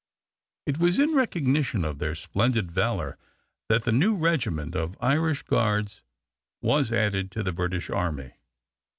It 0.65 0.79
was 0.79 0.97
in 0.97 1.13
recognition 1.13 1.85
of 1.85 1.99
their 1.99 2.15
splendid 2.15 2.71
valor 2.71 3.19
that 3.69 3.83
the 3.83 3.91
new 3.91 4.15
regiment 4.15 4.75
of 4.75 4.97
Irish 4.99 5.43
Guards 5.43 6.01
was 6.59 6.91
added 6.91 7.29
to 7.33 7.43
the 7.43 7.53
British 7.53 7.87
Army. 7.87 8.33